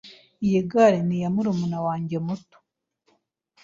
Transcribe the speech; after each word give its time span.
Iyi 0.45 0.59
gare 0.71 0.99
ni 1.07 1.15
iya 1.17 1.29
murumuna 1.35 1.77
wanjye 1.85 2.17
muto. 2.25 2.57